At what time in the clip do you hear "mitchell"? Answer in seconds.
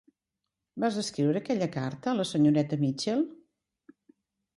2.85-3.23